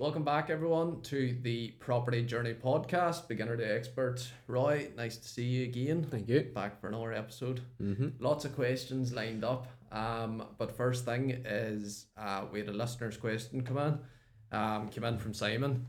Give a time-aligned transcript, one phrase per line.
[0.00, 4.26] Welcome back, everyone, to the Property Journey podcast, beginner to expert.
[4.46, 6.02] Roy, nice to see you again.
[6.02, 6.40] Thank you.
[6.54, 7.60] Back for another episode.
[7.82, 8.08] Mm-hmm.
[8.18, 9.66] Lots of questions lined up.
[9.92, 14.58] Um, but first thing is uh, we had a listener's question come in.
[14.58, 15.84] Um, came in from Simon.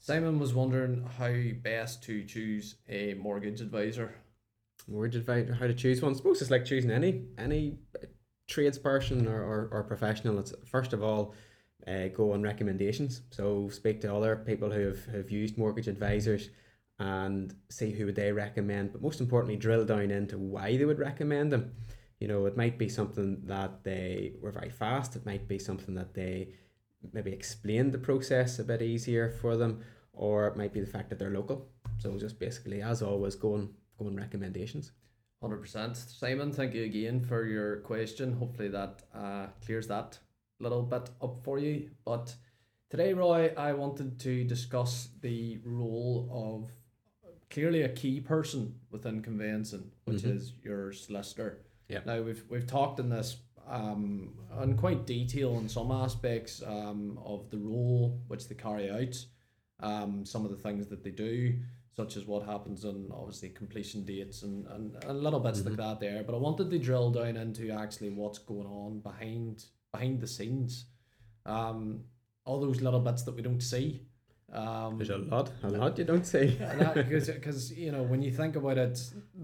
[0.00, 1.32] Simon was wondering how
[1.62, 4.16] best to choose a mortgage advisor.
[4.88, 6.12] Mortgage advisor, how to choose one.
[6.12, 7.78] I suppose it's like choosing any any
[8.50, 10.40] tradesperson or, or, or professional.
[10.40, 11.36] It's first of all
[11.86, 13.22] uh, go on recommendations.
[13.30, 16.50] So speak to other people who have, have used mortgage advisors
[16.98, 18.92] and see who would they recommend.
[18.92, 21.72] But most importantly, drill down into why they would recommend them.
[22.20, 25.16] You know, it might be something that they were very fast.
[25.16, 26.54] It might be something that they
[27.12, 29.82] maybe explained the process a bit easier for them,
[30.12, 31.68] or it might be the fact that they're local.
[31.98, 34.92] So just basically, as always, go on go on recommendations.
[35.42, 35.94] 100%.
[35.96, 38.32] Simon, thank you again for your question.
[38.32, 40.18] Hopefully that uh, clears that
[40.60, 41.90] little bit up for you.
[42.04, 42.34] But
[42.90, 46.72] today, Roy, I wanted to discuss the role of
[47.50, 50.36] clearly a key person within conveyancing, which Mhm.
[50.36, 51.60] is your solicitor.
[51.88, 52.00] Yeah.
[52.06, 57.50] Now we've we've talked in this um in quite detail in some aspects um of
[57.50, 59.26] the role which they carry out,
[59.80, 61.58] um some of the things that they do,
[61.92, 65.76] such as what happens on obviously completion dates and, and, and little bits like Mhm.
[65.78, 66.24] that there.
[66.24, 70.72] But I wanted to drill down into actually what's going on behind behind the scenes.
[71.46, 72.04] Um
[72.46, 73.86] all those little bits that we don't see.
[74.52, 76.46] Um There's a lot, a lot you don't see.
[76.94, 78.96] because you know when you think about it,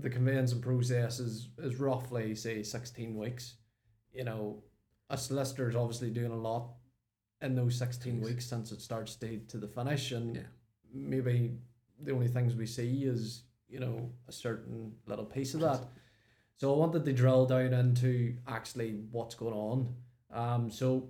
[0.05, 1.35] the conveyancing process is
[1.69, 3.45] is roughly say sixteen weeks.
[4.19, 4.43] You know,
[5.09, 6.65] a solicitor is obviously doing a lot
[7.47, 10.49] in those sixteen weeks since it starts to to the finish, and Yeah.
[11.15, 11.37] maybe
[12.07, 13.97] the only things we see is you know
[14.29, 14.79] a certain
[15.11, 15.81] little piece of that.
[16.57, 19.79] So I wanted to drill down into actually what's going on.
[20.33, 21.09] Um, so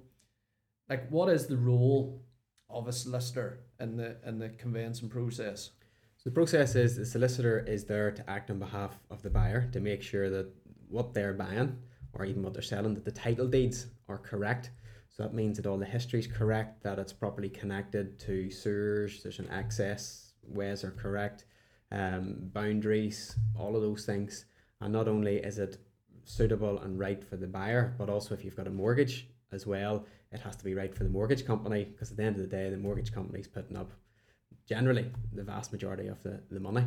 [0.88, 2.22] like what is the role
[2.68, 5.70] of a solicitor in the in the conveyancing process?
[6.16, 9.68] So the process is the solicitor is there to act on behalf of the buyer
[9.72, 10.52] to make sure that
[10.88, 11.78] what they're buying
[12.12, 14.70] or even what they're selling, that the title deeds are correct.
[15.08, 19.22] So that means that all the history is correct, that it's properly connected to sewers,
[19.22, 21.44] there's an access, ways are correct,
[21.92, 24.44] um, boundaries, all of those things.
[24.80, 25.78] And not only is it
[26.24, 30.06] suitable and right for the buyer, but also if you've got a mortgage as well,
[30.32, 32.56] it has to be right for the mortgage company because at the end of the
[32.56, 33.90] day, the mortgage company is putting up
[34.68, 36.84] generally the vast majority of the, the money.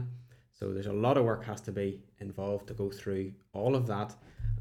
[0.51, 3.88] So there's a lot of work has to be involved to go through all of
[3.88, 4.16] that.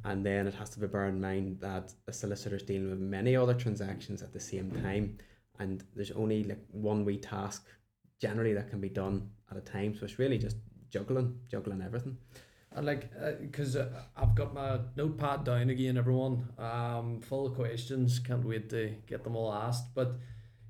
[0.04, 2.98] And then it has to be bear in mind that a solicitor is dealing with
[2.98, 5.18] many other transactions at the same time.
[5.60, 7.66] And there's only like one wee task
[8.20, 9.94] generally that can be done at a time.
[9.94, 10.56] So it's really just
[10.90, 12.16] juggling, juggling everything.
[12.74, 13.10] And like,
[13.40, 18.18] because uh, I've got my notepad down again, everyone, um, full of questions.
[18.18, 19.94] Can't wait to get them all asked.
[19.94, 20.16] But,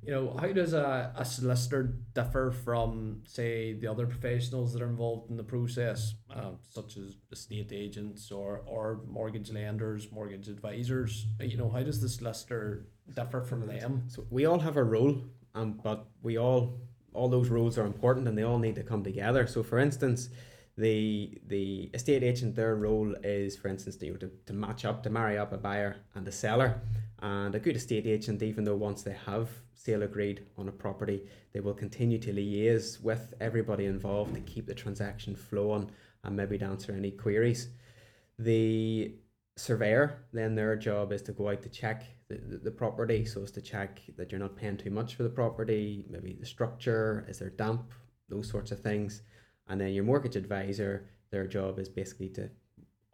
[0.03, 4.89] you know, how does a, a solicitor differ from, say, the other professionals that are
[4.89, 11.27] involved in the process, uh, such as estate agents or, or mortgage lenders, mortgage advisors?
[11.41, 14.05] You know, how does the solicitor differ from them?
[14.09, 15.23] So we all have a role,
[15.55, 16.81] um, but we all
[17.15, 19.47] all those roles are important and they all need to come together.
[19.47, 20.31] So for instance,
[20.77, 25.11] the the estate agent their role is for instance to, to, to match up to
[25.11, 26.81] marry up a buyer and a seller.
[27.21, 31.29] And a good estate agent even though once they have sale agreed on a property
[31.53, 35.91] they will continue to liaise with everybody involved to keep the transaction flowing
[36.25, 37.69] and maybe to answer any queries.
[38.39, 39.15] The
[39.57, 43.27] surveyor then their job is to go out to check the, the, the property.
[43.27, 46.47] So as to check that you're not paying too much for the property maybe the
[46.47, 47.93] structure is there damp
[48.31, 49.21] those sorts of things
[49.69, 52.49] and then your mortgage advisor their job is basically to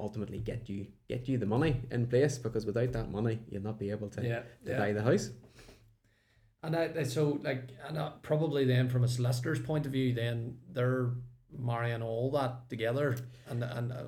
[0.00, 3.78] ultimately get you get you the money in place because without that money you'll not
[3.78, 5.30] be able to, Yeah, to buy the house
[6.62, 10.12] And I, I- so like, and uh, probably then from a solicitor's point of view,
[10.12, 11.10] then they're
[11.56, 13.16] marrying all that together,
[13.48, 14.04] and and uh,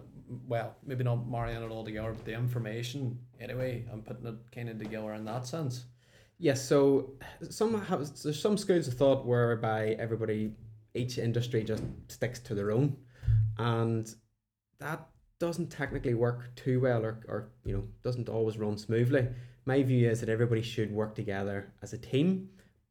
[0.48, 4.68] well, maybe not marrying it all together, but the information anyway, I'm putting it kind
[4.68, 5.84] of together in that sense.
[6.38, 7.12] Yes, so
[7.48, 10.52] some have there's some schools of thought whereby everybody,
[10.94, 12.96] each industry just sticks to their own,
[13.58, 14.14] and
[14.78, 15.06] that
[15.38, 19.28] doesn't technically work too well, or, or you know doesn't always run smoothly.
[19.66, 22.48] My view is that everybody should work together as a team,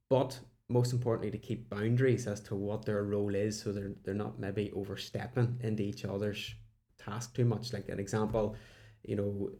[0.10, 4.14] but most importantly to keep boundaries as to what their role is, so they're they're
[4.14, 6.56] not maybe overstepping into each other's
[6.98, 7.74] task too much.
[7.74, 8.56] Like an example,
[9.04, 9.52] you know,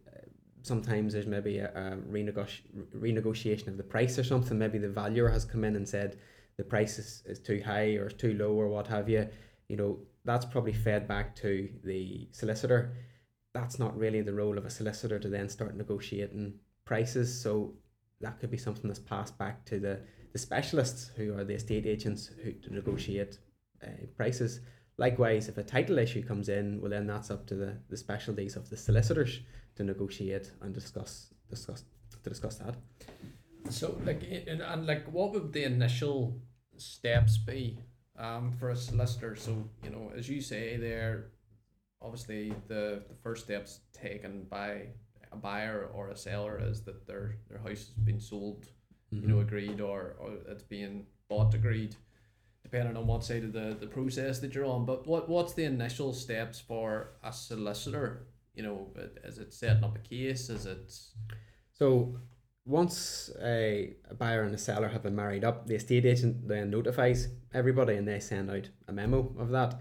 [0.62, 2.62] sometimes there's maybe a, a renegoti-
[2.96, 4.58] renegotiation of the price or something.
[4.58, 6.20] Maybe the valuer has come in and said
[6.60, 9.26] the price is, is too high or too low or what have you.
[9.70, 12.98] You know, that's probably fed back to the solicitor.
[13.54, 17.42] That's not really the role of a solicitor to then start negotiating prices.
[17.42, 17.76] So
[18.20, 20.02] that could be something that's passed back to the,
[20.34, 23.40] the specialists who are the estate agents who to negotiate
[23.82, 24.60] uh, prices.
[24.98, 28.58] Likewise, if a title issue comes in, well then that's up to the, the specialties
[28.58, 29.40] of the solicitors
[29.78, 31.86] to negotiate and discuss discuss
[32.22, 32.76] to discuss that.
[33.70, 36.42] So like and, and like what would the initial
[36.80, 37.78] steps be
[38.18, 39.36] um for a solicitor?
[39.36, 41.32] So, you know, as you say there
[42.02, 44.88] obviously the, the first steps taken by
[45.32, 48.66] a buyer or a seller is that their their house has been sold,
[49.14, 49.22] mm-hmm.
[49.22, 49.48] you know, mm-hmm.
[49.48, 51.96] agreed or, or it's being bought agreed
[52.64, 54.86] depending on what side of the, the process that you're on.
[54.86, 58.28] But what what's the initial steps for a solicitor?
[58.56, 58.88] You know,
[59.24, 60.50] is it setting up a case?
[60.50, 60.94] Is it
[61.74, 62.18] so
[62.66, 67.28] once a, buyer and a seller have been married up, the estate agent then notifies
[67.54, 69.80] everybody and they send out a memo of that.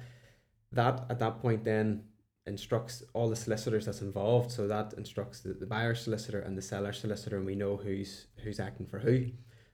[0.73, 2.05] That at that point then
[2.47, 4.51] instructs all the solicitors that's involved.
[4.51, 8.27] So that instructs the, the buyer solicitor and the seller solicitor, and we know who's
[8.43, 9.27] who's acting for who.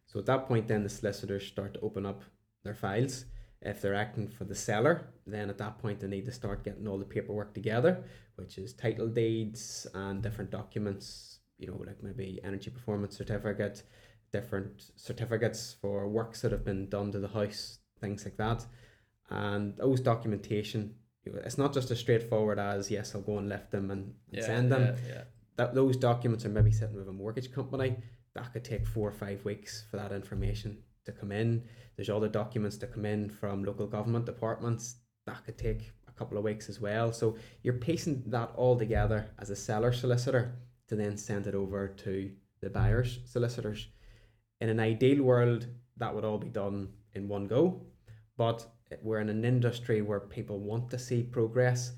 [0.07, 2.23] So at that point, then the solicitors start to open up
[2.63, 3.25] their files.
[3.63, 6.87] If they're acting for the seller, then at that point they need to start getting
[6.87, 8.05] all the paperwork together,
[8.37, 13.83] which is title deeds and different documents, you know, like maybe energy performance certificate,
[14.33, 18.65] different certificates for works that have been done to the house, things like that.
[19.31, 23.91] And those documentation, it's not just as straightforward as yes, I'll go and lift them
[23.91, 24.83] and, and yeah, send them.
[24.83, 25.23] Yeah, yeah.
[25.57, 27.97] That those documents are maybe sitting with a mortgage company.
[28.35, 31.63] That could take four or five weeks for that information to come in.
[31.97, 34.97] There's all the documents to come in from local government departments.
[35.27, 37.13] That could take a couple of weeks as well.
[37.13, 40.57] So you're piecing that all together as a seller solicitor
[40.89, 43.89] to then send it over to the buyer's solicitors.
[44.61, 45.67] In an ideal world,
[45.97, 47.83] that would all be done in one go.
[48.37, 48.67] But
[49.03, 51.93] we're in an industry where people want to see progress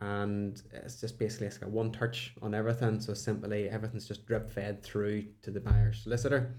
[0.00, 3.00] and it's just basically it's got one touch on everything.
[3.00, 6.56] So simply everything's just drip fed through to the buyer solicitor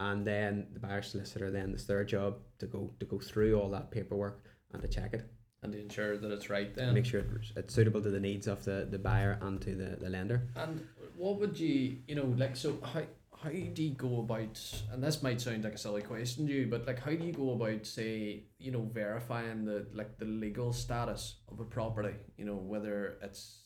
[0.00, 3.70] and then the buyer solicitor then it's their job to go to go through all
[3.70, 5.30] that paperwork and to check it
[5.62, 7.22] and to ensure that it's right then make sure
[7.56, 10.86] it's suitable to the needs of the, the buyer and to the, the lender and
[11.16, 13.02] what would you you know like so how
[13.42, 14.58] how do you go about
[14.92, 17.32] and this might sound like a silly question to you but like how do you
[17.32, 22.44] go about say you know verifying the like the legal status of a property you
[22.44, 23.62] know whether it's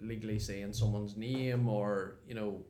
[0.00, 2.64] legally saying someone's name or you know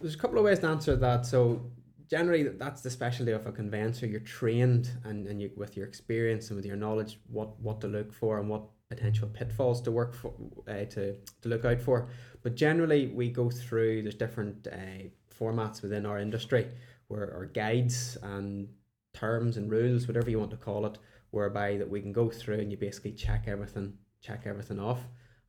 [0.00, 1.26] there's a couple of ways to answer that.
[1.26, 1.70] So
[2.08, 4.06] generally, that's the specialty of a conveyancer.
[4.06, 7.88] You're trained and, and you with your experience and with your knowledge, what what to
[7.88, 10.32] look for and what potential pitfalls to work for
[10.68, 12.08] uh, to to look out for.
[12.46, 16.68] But generally, we go through there's different uh, formats within our industry
[17.08, 18.68] where our guides and
[19.12, 20.96] terms and rules, whatever you want to call it,
[21.32, 25.00] whereby that we can go through and you basically check everything, check everything off,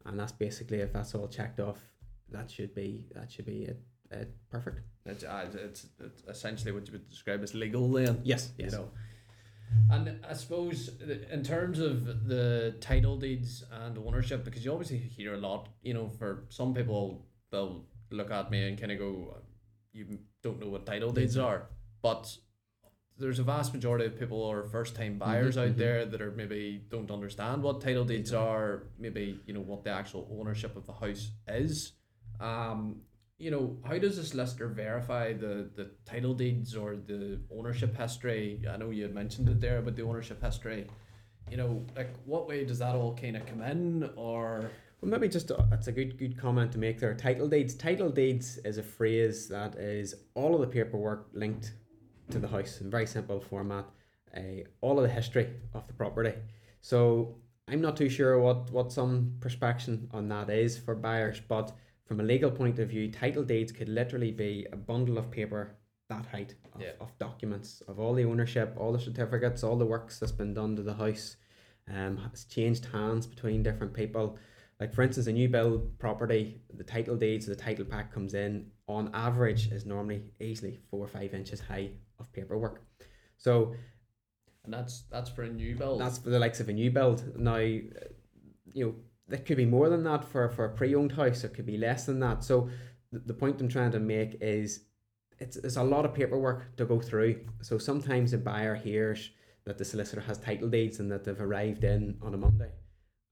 [0.07, 1.77] and that's basically if that's all checked off,
[2.31, 3.79] that should be that should be it
[4.11, 4.79] uh, perfect.
[5.05, 8.21] It's, uh, it's, it's essentially what you would describe as legal then.
[8.23, 8.71] Yes, yes.
[8.71, 8.89] You know.
[9.89, 10.89] And I suppose
[11.31, 15.93] in terms of the title deeds and ownership, because you obviously hear a lot, you
[15.93, 19.37] know, for some people, they'll look at me and kind of go,
[19.93, 21.67] you don't know what title deeds are.
[22.01, 22.37] But
[23.17, 25.79] there's a vast majority of people or first time buyers mm-hmm, out mm-hmm.
[25.79, 29.89] there that are maybe don't understand what title deeds are, maybe, you know, what the
[29.89, 31.93] actual ownership of the house is.
[32.39, 33.01] Um,
[33.39, 38.61] you know, how does this lister verify the, the title deeds or the ownership history?
[38.69, 40.87] I know you had mentioned it there but the ownership history.
[41.49, 44.69] You know, like what way does that all kind of come in, or?
[44.99, 47.13] Well, maybe just uh, that's a good good comment to make there.
[47.13, 47.73] Title deeds.
[47.75, 51.71] Title deeds is a phrase that is all of the paperwork linked
[52.31, 53.85] to the house in very simple format.
[54.35, 56.33] Uh, all of the history of the property.
[56.81, 57.35] So
[57.69, 61.71] I'm not too sure what what some perspection on that is for buyers, but
[62.07, 65.75] from a legal point of view, title deeds could literally be a bundle of paper
[66.09, 66.91] that height of, yeah.
[67.01, 70.75] of documents of all the ownership, all the certificates, all the works that's been done
[70.75, 71.35] to the house.
[71.89, 74.37] Um, has changed hands between different people.
[74.77, 78.71] Like for instance, a new build property, the title deeds, the title pack comes in
[78.87, 82.83] on average is normally easily four or five inches high of paperwork.
[83.37, 83.73] So,
[84.65, 86.01] and that's that's for a new build.
[86.01, 87.23] That's for the likes of a new build.
[87.37, 87.85] Now, you
[88.75, 88.95] know,
[89.29, 91.43] it could be more than that for, for a pre-owned house.
[91.43, 92.43] It could be less than that.
[92.43, 92.69] So
[93.11, 94.81] the, the point I'm trying to make is
[95.39, 97.41] it's, it's a lot of paperwork to go through.
[97.61, 99.31] So sometimes a buyer hears
[99.65, 102.71] that the solicitor has title deeds and that they've arrived in on a Monday.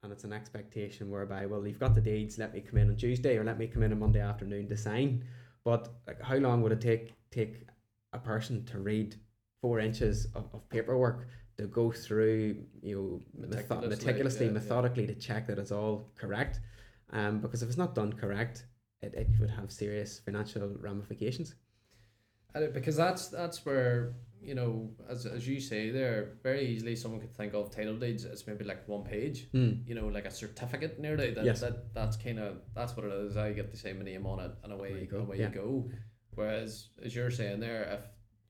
[0.03, 2.95] And it's an expectation whereby, well, you've got the deeds, let me come in on
[2.95, 5.23] Tuesday or let me come in on Monday afternoon to sign.
[5.63, 7.65] But like, how long would it take take
[8.13, 9.15] a person to read
[9.61, 15.13] four inches of, of paperwork to go through, you know, meticulously, meticulously yeah, methodically yeah.
[15.13, 16.59] to check that it's all correct.
[17.12, 18.65] Um, because if it's not done correct,
[19.01, 21.55] it, it would have serious financial ramifications.
[22.53, 27.19] And because that's that's where you know, as as you say there, very easily someone
[27.19, 29.50] could think of title deeds as maybe like one page.
[29.53, 29.88] Mm.
[29.88, 31.33] You know, like a certificate nearly.
[31.33, 31.62] That, Yes.
[31.62, 33.38] that that's kind of that's what it is.
[33.38, 35.50] I get to say my name on it, and away you go, away yeah.
[35.50, 35.89] you go.
[36.35, 38.01] Whereas, as you're saying there, if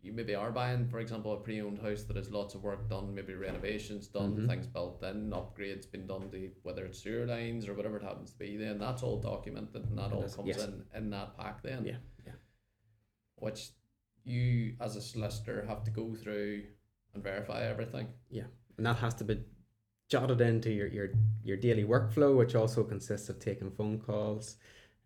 [0.05, 3.13] you maybe are buying, for example, a pre-owned house that has lots of work done,
[3.13, 4.47] maybe renovations done, Mhm.
[4.47, 8.31] things built in, upgrades been done to whether it's sewer lines or whatever it happens
[8.31, 10.63] to be, then that's all documented and that all comes yes.
[10.63, 11.85] in in that pack then.
[11.85, 12.33] Yeah, yeah.
[13.38, 13.71] Which
[14.24, 16.65] you as a solicitor have to go through
[17.13, 18.07] and verify everything.
[18.29, 18.47] Yeah.
[18.77, 19.43] And that has to be
[20.07, 21.09] jotted into your, your,
[21.43, 24.57] your daily workflow, which also consists of taking phone calls,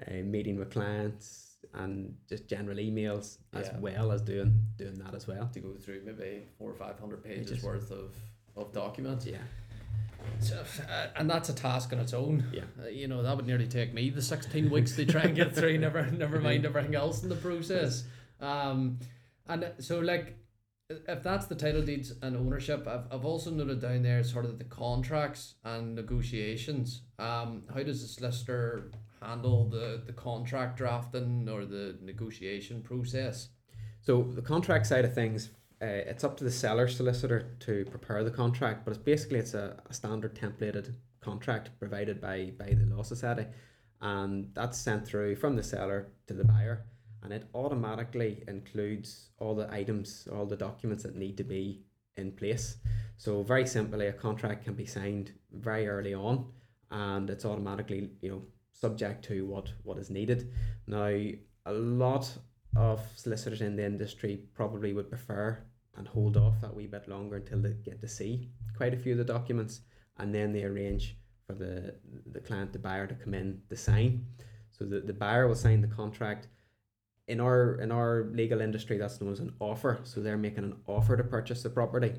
[0.05, 3.79] uh, meeting with clients, and just general emails, as Yeah.
[3.79, 5.49] well as doing doing that as well.
[5.53, 7.63] To go through maybe four or five hundred pages Pages.
[7.63, 8.15] worth of,
[8.55, 9.25] of documents.
[9.25, 9.37] Yeah,
[10.39, 12.45] So, uh, and that's a task on its own.
[12.51, 12.63] Yeah.
[12.81, 15.55] Uh, you know, that would nearly take me the 16 weeks to try and get
[15.55, 18.03] through, never never mind everything else in the process.
[18.41, 18.99] Um,
[19.47, 20.35] and uh, so, like,
[20.89, 24.57] if that's the title deeds and ownership, I've, I've also noted down there sort of
[24.57, 27.01] the contracts and negotiations.
[27.19, 33.49] Um, how does the solicitor handle the, the contract drafting or the negotiation process?
[34.01, 35.49] So the contract side of things,
[35.81, 39.53] uh, it's up to the seller solicitor to prepare the contract, but it's basically it's
[39.53, 43.45] a, a standard templated contract provided by by the law society,
[44.01, 46.85] and that's sent through from the seller to the buyer,
[47.23, 51.83] and it automatically includes all the items, all the documents that need to be
[52.17, 52.77] in place.
[53.17, 56.45] So very simply, a contract can be signed very early on,
[56.91, 58.41] and it's automatically you know
[58.81, 60.51] subject to what what is needed.
[60.87, 61.07] Now
[61.65, 62.31] a lot
[62.75, 65.57] of solicitors in the industry probably would prefer
[65.95, 69.13] and hold off that wee bit longer until they get to see quite a few
[69.13, 69.81] of the documents
[70.17, 71.95] and then they arrange for the
[72.31, 74.25] the client the buyer to come in to sign.
[74.71, 76.47] So the, the buyer will sign the contract.
[77.27, 79.99] In our in our legal industry that's known as an offer.
[80.03, 82.13] So they're making an offer to purchase the property.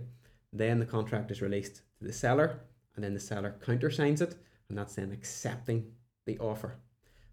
[0.53, 2.61] Then the contract is released to the seller
[2.95, 4.35] and then the seller countersigns it
[4.69, 5.93] and that's then accepting
[6.35, 6.71] the offer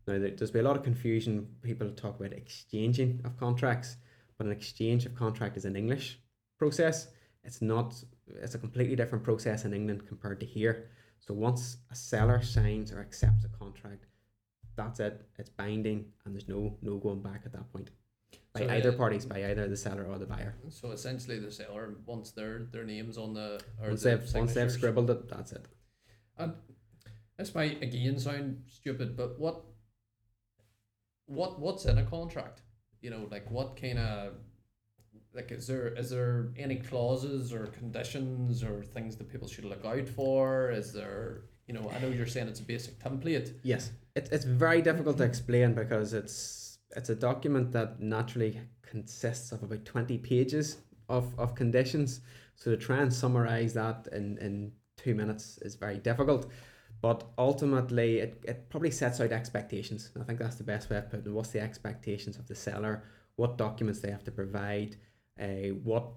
[0.08, 1.34] now, there- there's been a lot of confusion.
[1.62, 3.98] People talk about exchanging of contracts,
[4.38, 6.20] but an exchange of contract is an English
[6.58, 7.12] process.
[7.44, 8.04] It's not.
[8.28, 10.90] It's a completely different process in England compared to here.
[11.20, 14.06] So once a seller signs or accepts a contract,
[14.76, 15.26] that's it.
[15.38, 17.92] It's binding, and there's no no going back at that point
[18.54, 20.56] by So, either parties, by either the seller or the buyer.
[20.70, 24.54] So essentially, the seller wants their, their names on the or Once the they've once
[24.54, 25.66] they've scribbled it, that's it.
[26.38, 26.54] And
[27.38, 29.64] this might again sound stupid, but what
[31.26, 32.62] what what's in a contract?
[33.02, 34.34] You know, like what kind of
[35.34, 39.86] like is there is there any clauses or conditions or things that people should look
[39.86, 40.72] out for?
[40.72, 43.54] Is there you know, I know you're saying it's a basic template.
[43.62, 49.52] Yes, it, it's very difficult to explain because it's it's a document that naturally consists
[49.52, 50.78] of about twenty pages
[51.10, 52.22] of, of conditions.
[52.56, 56.50] So to try and summarize that in, in two minutes is very difficult.
[57.02, 60.12] But ultimately, it, it probably sets out expectations.
[60.20, 61.32] I think that's the best way of putting it.
[61.32, 63.04] What's the expectations of the seller?
[63.36, 64.96] What documents they have to provide?
[65.40, 66.14] Uh, what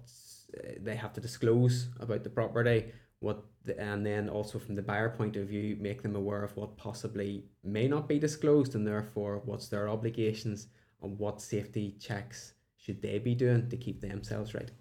[0.57, 2.91] uh, they have to disclose about the property?
[3.19, 6.57] What the, and then also from the buyer point of view, make them aware of
[6.57, 10.67] what possibly may not be disclosed, and therefore what's their obligations
[11.03, 14.71] and what safety checks should they be doing to keep themselves right.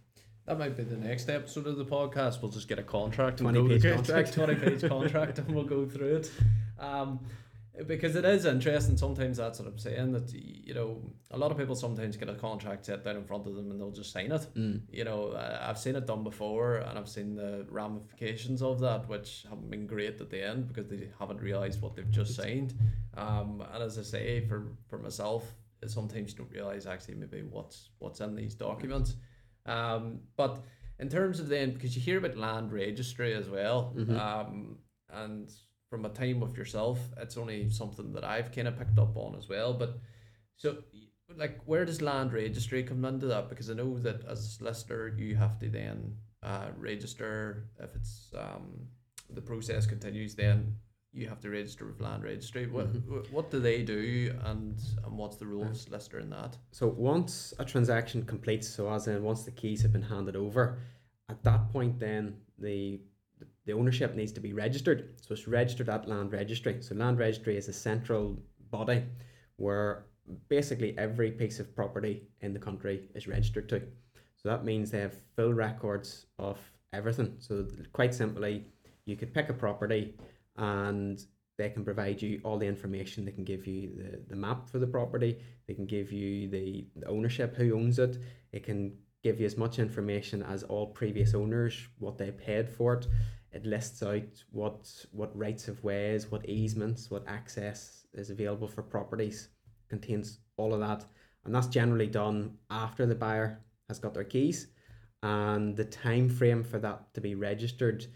[0.50, 2.42] That might be the next episode of the podcast.
[2.42, 4.34] We'll just get a contract, and 20 go- page contract.
[4.34, 6.32] twenty page contract, and we'll go through it.
[6.76, 7.20] Um,
[7.86, 8.96] because it is interesting.
[8.96, 10.10] Sometimes that's what I'm saying.
[10.10, 13.46] That you know, a lot of people sometimes get a contract set down in front
[13.46, 14.44] of them, and they'll just sign it.
[14.56, 14.80] Mm.
[14.90, 19.44] You know, I've seen it done before, and I've seen the ramifications of that, which
[19.48, 22.74] haven't been great at the end because they haven't realised what they've just signed.
[23.16, 25.54] Um, and as I say, for for myself,
[25.86, 29.14] sometimes you don't realise actually maybe what's what's in these documents.
[29.66, 30.64] Um, but
[30.98, 34.16] in terms of then, because you hear about land registry as well, Mhm.
[34.18, 35.50] um, and
[35.88, 39.34] from a time with yourself, it's only something that I've kind of picked up on
[39.36, 39.74] as well.
[39.74, 39.98] But
[40.56, 40.84] so,
[41.36, 43.48] like, where does land registry come into that?
[43.48, 48.32] Because I know that as a solicitor, you have to then uh, register if it's
[48.34, 48.88] um,
[49.28, 50.34] the process continues.
[50.34, 50.76] Then
[51.12, 52.66] you have to register with land registry.
[52.66, 53.30] What Mhm.
[53.32, 56.56] what do they do, and and what's the role of solicitor in that?
[56.70, 60.78] So once a transaction completes, so as in once the keys have been handed over,
[61.28, 63.00] at that point then the
[63.64, 65.20] the ownership needs to be registered.
[65.20, 66.82] So it's registered at land registry.
[66.82, 69.04] So land registry is a central body
[69.56, 70.06] where
[70.48, 73.80] basically every piece of property in the country is registered to.
[74.36, 76.58] So that means they have full records of
[76.92, 77.36] everything.
[77.38, 78.66] So quite simply,
[79.06, 80.16] you could pick a property
[80.56, 81.20] and
[81.58, 83.24] they can provide you all the information.
[83.24, 85.38] They can give you the, the map for the property.
[85.68, 88.18] They can give you the, the ownership, who owns it.
[88.52, 92.94] It can give you as much information as all previous owners, what they paid for
[92.94, 93.06] it.
[93.52, 98.82] It lists out what what rights of ways, what easements, what access is available for
[98.82, 99.48] properties.
[99.88, 101.04] Contains all of that,
[101.44, 104.68] and that's generally done after the buyer has got their keys,
[105.24, 108.06] and the time frame for that to be registered.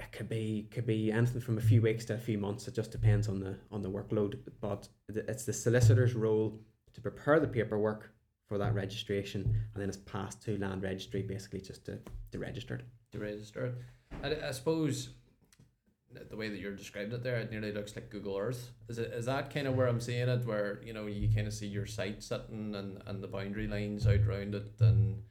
[0.00, 2.68] It could be could be anything from a few weeks to a few months.
[2.68, 4.38] It just depends on the on the workload.
[4.60, 6.60] But it's the solicitor's role
[6.94, 8.12] to prepare the paperwork
[8.48, 11.98] for that registration, and then it's passed to land registry basically just to,
[12.30, 12.84] to register it.
[13.12, 13.74] To register it.
[14.22, 15.10] I, I suppose
[16.30, 18.70] the way that you're describing it there, it nearly looks like Google Earth.
[18.88, 21.46] Is it is that kind of where I'm seeing it, where you know you kind
[21.46, 25.22] of see your site sitting and, and the boundary lines out around it, and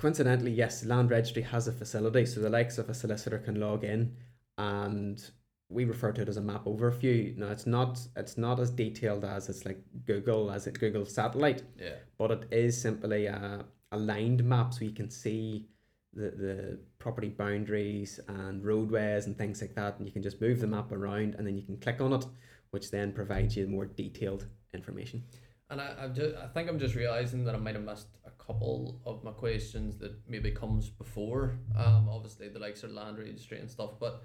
[0.00, 3.84] coincidentally, yes, land registry has a facility, so the likes of a solicitor can log
[3.84, 4.16] in,
[4.58, 5.30] and
[5.68, 7.36] we refer to it as a map overview.
[7.36, 11.62] Now it's not it's not as detailed as it's like Google as it Google Satellite.
[11.78, 11.94] Yeah.
[12.18, 15.66] But it is simply a aligned map so you can see
[16.12, 20.60] the, the property boundaries and roadways and things like that and you can just move
[20.60, 22.24] the map around and then you can click on it
[22.70, 25.22] which then provides you more detailed information.
[25.70, 28.30] And I, I've just, I think I'm just realizing that I might have missed a
[28.42, 31.58] couple of my questions that maybe comes before.
[31.76, 34.22] Um, obviously the likes of land registry and stuff, but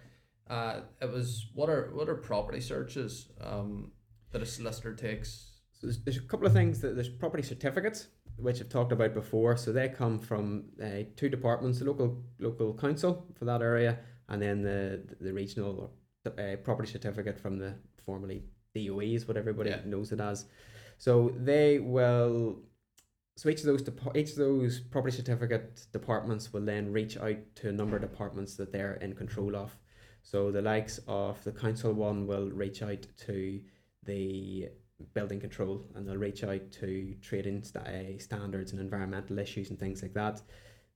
[0.50, 3.92] uh, it was what are what are property searches um,
[4.32, 5.52] that a solicitor takes?
[5.72, 9.14] So there's, there's a couple of things that there's property certificates which I've talked about
[9.14, 9.56] before.
[9.56, 14.00] So they come from uh, two departments: the local local council for that area,
[14.30, 15.92] and then the the regional
[16.26, 17.76] uh, property certificate from the
[18.06, 18.44] formerly
[18.76, 19.80] DOE is what everybody yeah.
[19.86, 20.46] knows it as.
[20.98, 22.60] So they will.
[23.38, 23.84] So each of those
[24.16, 28.56] each of those property certificate departments will then reach out to a number of departments
[28.56, 29.76] that they're in control of.
[30.22, 33.62] So the likes of the council one will reach out to
[34.04, 34.70] the
[35.14, 39.80] building control and they'll reach out to trading st- uh, standards and environmental issues and
[39.80, 40.42] things like that.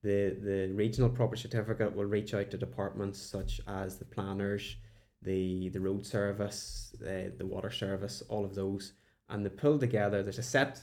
[0.02, 4.76] The the regional property certificate will reach out to departments such as the planners,
[5.22, 8.94] the the road service, the, the water service, all of those,
[9.30, 10.22] and they pull together.
[10.22, 10.80] There's a set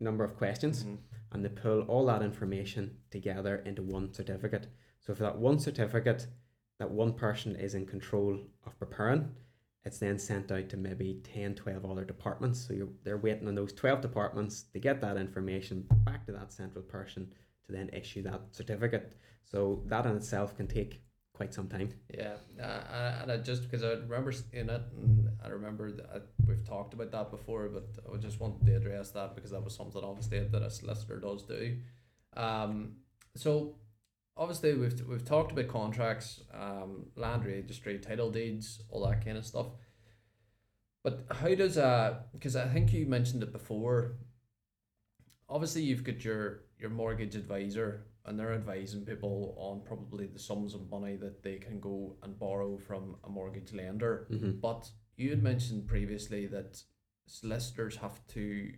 [0.00, 0.96] number of questions, mm-hmm.
[1.32, 4.68] and they pull all that information together into one certificate.
[5.00, 6.26] So for that one certificate,
[6.78, 9.30] that one person is in control of preparing,
[9.84, 12.66] it's then sent out to maybe 10, 12 other departments.
[12.66, 16.52] So you're, they're waiting on those 12 departments to get that information back to that
[16.52, 17.32] central person
[17.66, 19.16] to then issue that certificate.
[19.44, 21.02] So that in itself can take
[21.36, 21.92] quite some time.
[22.12, 26.64] Yeah, uh, and I just because I remember seeing it, and I remember that we've
[26.64, 30.02] talked about that before, but I just wanted to address that because that was something
[30.02, 31.76] obviously that a solicitor does do.
[32.34, 32.96] Um,
[33.34, 33.76] so
[34.36, 39.44] obviously we've we've talked about contracts, um, land registry, title deeds, all that kind of
[39.44, 39.66] stuff.
[41.04, 44.16] But how does uh because I think you mentioned it before.
[45.48, 50.74] Obviously, you've got your your mortgage advisor, and they're advising people on probably the sums
[50.74, 54.26] of money that they can go and borrow from a mortgage lender.
[54.30, 54.58] Mm-hmm.
[54.60, 56.82] But you had mentioned previously that
[57.26, 58.72] solicitors have to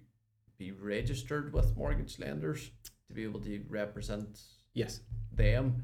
[0.59, 2.71] be registered with mortgage lenders
[3.07, 4.41] to be able to represent
[4.75, 5.01] yes
[5.33, 5.83] them.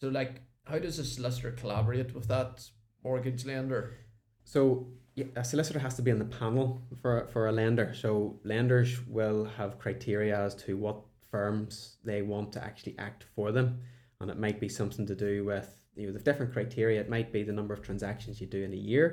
[0.00, 2.68] So like, how does a solicitor collaborate with that
[3.04, 3.94] mortgage lender?
[4.44, 7.94] So yeah, a solicitor has to be on the panel for for a lender.
[7.94, 10.96] So lenders will have criteria as to what
[11.34, 13.80] firms they want to actually act for them,
[14.20, 17.00] and it might be something to do with you know the different criteria.
[17.00, 19.06] It might be the number of transactions you do in a year.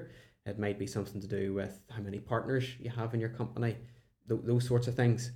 [0.45, 3.73] It might be something to do with how many partners you have in your company,
[4.27, 5.31] th- those sorts of things.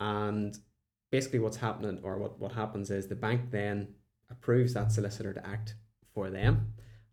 [0.00, 0.56] And
[1.12, 3.94] basically what's happening or what, what happens is the bank then
[4.30, 5.76] approves that solicitor to act
[6.14, 6.72] for them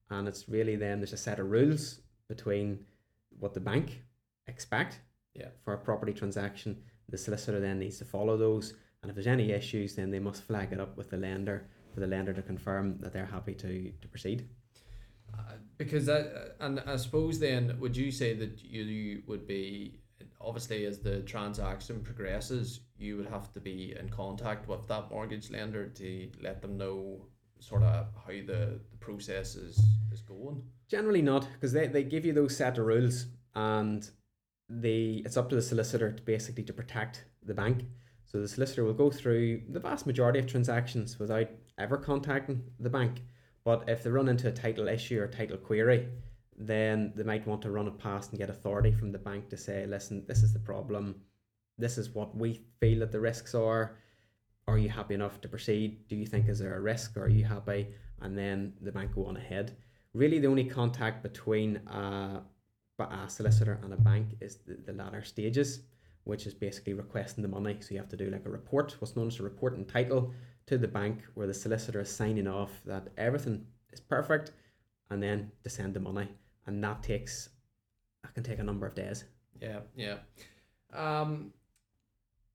[0.10, 2.79] and it's really then there's a set of rules between
[3.39, 4.01] what the bank
[4.47, 5.01] expect
[5.36, 5.49] yeah.
[5.63, 9.51] for a property transaction the solicitor then needs to follow those and if there's any
[9.51, 12.97] issues then they must flag it up with the lender for the lender to confirm
[12.99, 14.47] that they're happy to, to proceed.
[15.33, 19.99] Uh, because that and i suppose then would you say that you would be
[20.41, 25.51] obviously as the transaction progresses you would have to be in contact with that mortgage
[25.51, 27.21] lender to let them know
[27.59, 29.81] sort of how the, the process is,
[30.12, 30.63] is going?
[30.88, 34.09] Generally not because they, they give you those set of rules and
[34.69, 37.83] they it's up to the solicitor to basically to protect the bank
[38.32, 42.89] so the solicitor will go through the vast majority of transactions without ever contacting the
[42.89, 43.22] bank
[43.63, 46.08] but if they run into a title issue or title query
[46.60, 49.58] then they might want to run it past and get authority from the bank to
[49.58, 51.15] say, listen, this is the problem.
[51.78, 53.96] This is what we feel that the risks are.
[54.68, 56.08] Are you happy enough to proceed?
[56.10, 57.18] Do you think is there a risk?
[57.18, 57.88] Are you happy?
[58.22, 59.78] And then the bank go on ahead.
[60.13, 62.42] really the only contact between a,
[63.00, 65.84] a solicitor and a bank is the, the latter stages,
[66.30, 67.78] which is basically requesting the money.
[67.82, 70.32] So you have to do like a report, what's known as a report and title
[70.68, 74.52] to the bank, where the solicitor is signing off that everything is perfect,
[75.10, 76.30] and then to send the money,
[76.68, 77.50] and that takes,
[78.24, 79.26] that can take a number of days.
[79.60, 80.18] Yeah, yeah.
[80.94, 81.52] Um,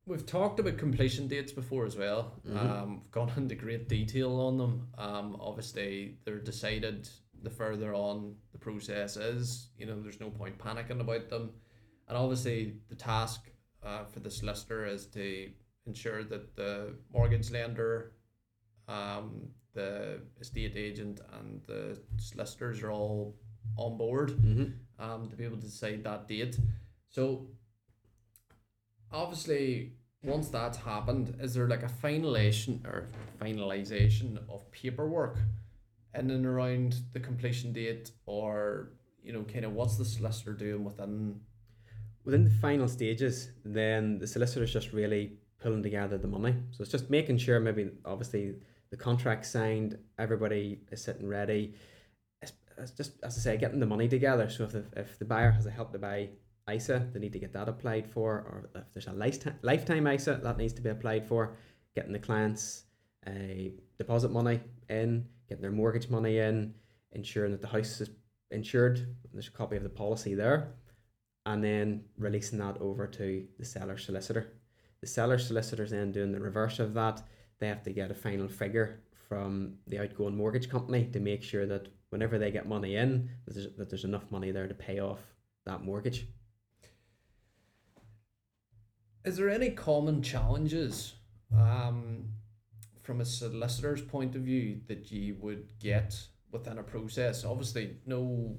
[0.06, 2.40] we've talked about completion dates before as well.
[2.46, 2.56] Mhm.
[2.56, 4.88] Um, we've gone into great detail on them.
[4.96, 7.08] Um, obviously they're decided
[7.42, 9.70] the further on the process is.
[9.76, 11.50] You know, there's no point panicking about them,
[12.08, 13.50] and obviously the task
[13.84, 15.50] uh, for the solicitor is to
[15.86, 18.12] ensure that the mortgage lender,
[18.88, 23.34] um, the estate agent, and the solicitors are all
[23.76, 25.04] on board Mm-hmm.
[25.04, 26.58] um, to be able to decide that date.
[27.08, 27.48] So,
[29.12, 29.92] obviously,
[30.22, 33.08] once that's happened, is there like a finalization or
[33.40, 35.38] finalization of paperwork
[36.14, 38.90] in and around the completion date, or
[39.22, 41.40] you know, kind of what's the solicitor doing within?
[42.24, 46.54] Within the final stages, then the solicitor's just really pulling together the money.
[46.70, 48.54] So it's just making sure maybe obviously
[48.90, 51.74] the contract signed, everybody is sitting ready.
[52.42, 54.48] It's, it's just as I say, getting the money together.
[54.48, 56.30] So if the, if the buyer has a help to buy
[56.70, 60.40] ISA, they need to get that applied for, or if there's a lifetime lifetime ISA,
[60.42, 61.56] that needs to be applied for.
[61.94, 62.84] Getting the clients
[63.26, 66.74] a deposit money in, getting their mortgage money in,
[67.12, 68.10] ensuring that the house is
[68.50, 69.14] insured.
[69.32, 70.74] There's a copy of the policy there
[71.46, 74.52] and then releasing that over to the seller solicitor.
[75.00, 77.22] The seller solicitor's then doing the reverse of that.
[77.58, 81.66] They have to get a final figure from the outgoing mortgage company to make sure
[81.66, 85.00] that whenever they get money in, that there's, that there's enough money there to pay
[85.00, 85.20] off
[85.66, 86.26] that mortgage.
[89.24, 91.14] Is there any common challenges,
[91.56, 92.28] um,
[93.02, 96.18] from a solicitor's point of view that you would get
[96.50, 97.44] within a process?
[97.44, 98.58] Obviously, no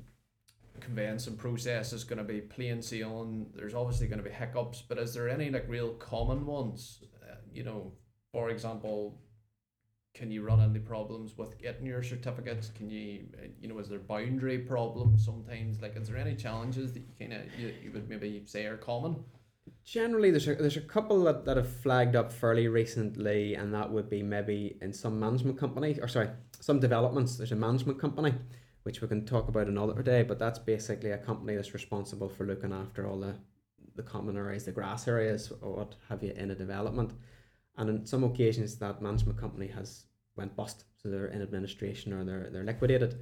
[0.86, 3.48] conveyancing process is going to be plain sailing.
[3.56, 7.04] There's obviously going to be hiccups, but is there any like real common ones?
[7.24, 7.94] Uh, you know,
[8.32, 9.20] for example,
[10.14, 12.70] can you run into problems with getting your certificates?
[12.70, 15.82] Can you, uh, you know, is there boundary problems sometimes?
[15.82, 18.78] Like, is there any challenges that you kind of you, you would maybe say are
[18.78, 19.24] common?
[19.84, 23.92] Generally, there's a, there's a couple that, that have flagged up fairly recently, and that
[23.92, 27.36] would be maybe in some management company, or sorry, some developments.
[27.36, 28.34] There's a management company,
[28.86, 32.46] which we can talk about another day, but that's basically a company that's responsible for
[32.46, 33.34] looking after all the,
[33.96, 37.12] the common areas, the grass areas, or what have you in a development.
[37.78, 42.24] And in some occasions, that management company has went bust, so they're in administration or
[42.24, 43.20] they're they're liquidated.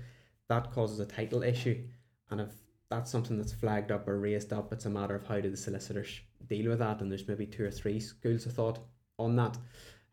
[0.49, 1.81] That causes a title issue,
[2.29, 2.49] and if
[2.89, 5.55] that's something that's flagged up or raised up, it's a matter of how do the
[5.55, 6.99] solicitors deal with that.
[6.99, 8.79] And there's maybe two or three schools of thought
[9.17, 9.57] on that.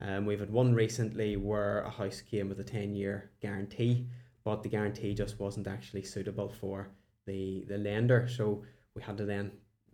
[0.00, 4.06] Um, we've had one recently where a house came with a ten year guarantee,
[4.44, 6.88] but the guarantee just wasn't actually suitable for
[7.26, 8.62] the the lender, so
[8.94, 9.52] we had to then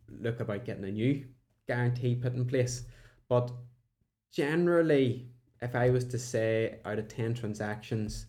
[0.09, 1.25] look about getting a new
[1.67, 2.85] guarantee put in place.
[3.29, 3.51] But
[4.33, 5.29] generally,
[5.61, 8.27] if I was to say out of 10 transactions,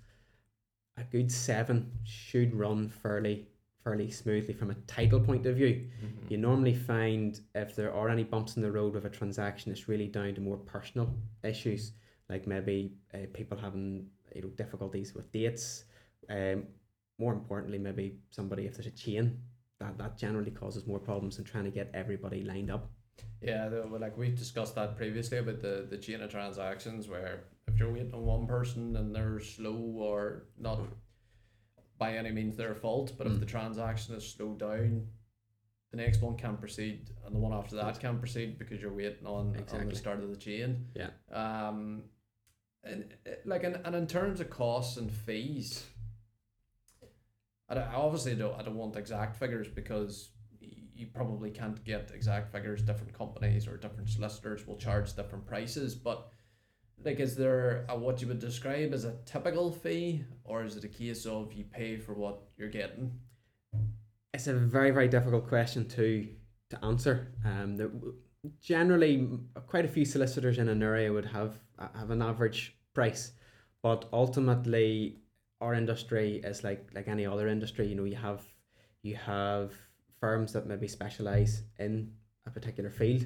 [0.97, 3.47] a good seven should run fairly
[3.83, 5.87] fairly smoothly from a title point of view.
[6.27, 9.87] You normally find if there are any bumps in the road with a transaction, it's
[9.87, 11.09] really down to more personal
[11.43, 11.93] issues,
[12.29, 15.85] like maybe uh, people having you know difficulties with dates.
[16.29, 16.67] Um,
[17.19, 19.39] more importantly, maybe somebody if there's a chain
[19.79, 22.89] that that generally causes more problems than trying to get everybody lined up.
[23.41, 27.91] Yeah, like we've discussed that previously about the, the chain of transactions where if you're
[27.91, 30.79] waiting on one person and they're slow or not
[31.97, 33.39] by any means their fault, but if Mm.
[33.39, 35.07] the transaction is slowed down,
[35.91, 39.25] the next one can't proceed and the one after that can't proceed because you're waiting
[39.25, 40.85] on, on the start of the chain.
[40.95, 41.09] Yeah.
[41.31, 42.03] Um,
[42.83, 43.05] and
[43.45, 45.85] like and, and in terms of costs and fees,
[47.69, 52.51] I, I obviously don't I don't want exact figures because you probably can't get exact
[52.51, 52.81] figures.
[52.81, 56.29] Different companies or different solicitors will charge different prices, but
[57.03, 60.83] like is there a, what you would describe as a typical fee or is it
[60.83, 63.19] a case of you pay for what you're getting?
[64.33, 66.27] It's a very very difficult question to
[66.69, 67.33] to answer.
[67.45, 68.15] Um,
[68.61, 69.27] generally,
[69.67, 71.59] quite a few solicitors in an area would have
[71.95, 73.31] have an average price,
[73.83, 75.19] but ultimately,
[75.61, 77.87] our industry is like like any other industry.
[77.87, 78.43] You know, you have
[79.03, 79.73] you have
[80.19, 82.11] firms that maybe specialize in
[82.45, 83.25] a particular field,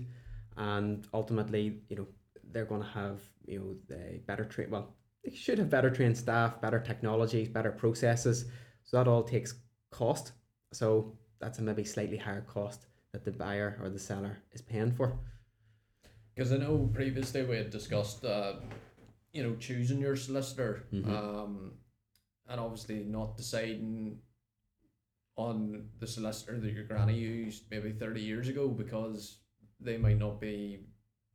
[0.58, 2.08] and ultimately, you know,
[2.52, 4.70] they're going to have you know the better train.
[4.70, 8.46] Well, they should have better trained staff, better technologies, better processes.
[8.84, 9.56] So that all takes
[9.92, 10.32] cost.
[10.74, 14.92] So that's a maybe slightly higher cost that the buyer or the seller is paying
[14.92, 15.18] for.
[16.34, 18.54] Because I know previously we had discussed, uh,
[19.34, 20.84] you know, choosing your solicitor.
[20.92, 21.08] Mhm.
[21.08, 21.74] Um,
[22.52, 24.18] and obviously not deciding
[25.38, 29.38] on the solicitor that your granny used maybe 30 years ago because
[29.80, 30.80] they might not be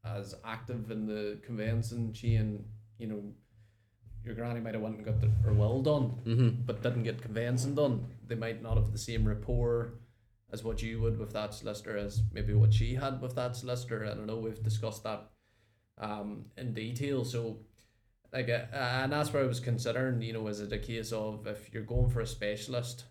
[0.05, 2.65] as active in the conveyancing chain.
[2.99, 3.23] You know,
[4.25, 6.63] your granny might have went and got the, her will done, Mm-hmm.
[6.67, 8.07] but didn't get conveyancing done.
[8.27, 9.95] They might not have the same rapport
[10.53, 14.05] as what you would with that solicitor as maybe what she had with that solicitor.
[14.05, 14.37] I don't know.
[14.39, 15.31] We've discussed that
[15.99, 17.25] um in detail.
[17.25, 17.61] So
[18.33, 20.23] like uh, and that's where I was considering.
[20.23, 23.05] You know, is it a case of if you're going for a specialist,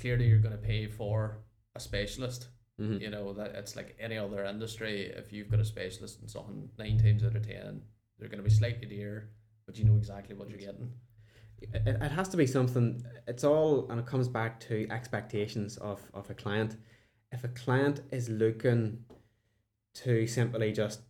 [0.00, 1.38] clearly you're going to pay for
[1.74, 2.48] a specialist.
[2.80, 3.02] Mm-hmm.
[3.02, 5.12] You know that it's like any other industry.
[5.16, 7.82] If you've got a specialist in something, nine times out of ten,
[8.18, 9.30] they're going to be slightly dear,
[9.66, 10.90] but you know exactly what you're getting.
[11.72, 16.00] it, it has to be something it's all and it comes back to expectations of,
[16.12, 16.76] of a client
[17.32, 18.98] if a client is looking
[19.94, 21.00] to simply just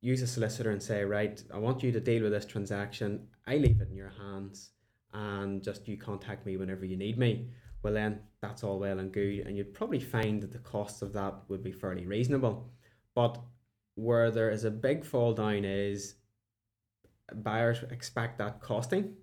[0.00, 3.26] use a solicitor and say right i want you to deal with this transaction.
[3.46, 4.70] I leave it in your hands
[5.12, 7.48] and just you contact me whenever you need me.
[7.82, 11.12] Well then that's all well and good and you'd probably find that the costs of
[11.14, 12.70] that would be fairly reasonable.
[13.14, 13.40] But
[13.94, 16.14] where there is a big fall down is
[17.34, 19.14] buyers expect that costing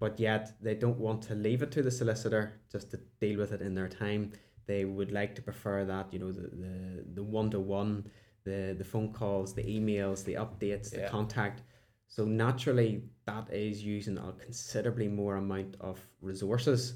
[0.00, 3.52] but yet they don't want to leave it to the solicitor just to deal with
[3.52, 4.32] it in their time.
[4.66, 8.10] They would like to prefer that, you know, the the the one to one,
[8.44, 11.08] the the phone calls, the emails, the updates, the Yeah.
[11.08, 11.62] contact.
[12.08, 16.94] So naturally, that is using a considerably more amount of resources.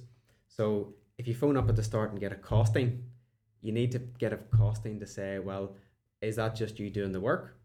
[0.48, 3.04] So if you phone up at the start and get a costing,
[3.62, 5.76] you need to get a costing to say, well,
[6.20, 7.56] is that just you doing the work,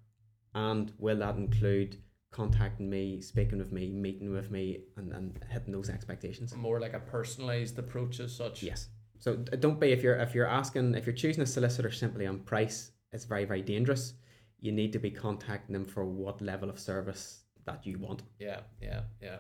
[0.54, 1.98] and will that include
[2.32, 6.56] contacting me, speaking with me, meeting with me, and, and hitting those expectations.
[6.56, 8.62] More like a personalized approach as such.
[8.62, 8.89] Yes.
[9.18, 12.39] So don't be if you're if you're asking if you're choosing a solicitor simply on
[12.39, 14.13] price, it's very very dangerous.
[14.60, 18.24] You need to be contacting them for what level of service that you want.
[18.39, 19.38] Yeah, yeah, yeah.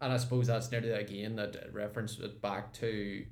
[0.00, 3.24] And I suppose that's nearly again that reference it back to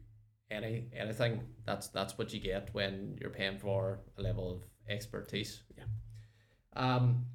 [0.50, 1.40] any anything.
[1.64, 5.62] That's that's what you get when you're paying for a level of expertise.
[5.76, 5.84] Yeah.
[6.76, 7.26] Um,